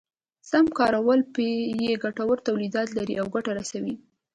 [0.49, 1.19] سم کارول
[1.85, 3.93] يې ګټور توليدات لري او ګټه رسوي.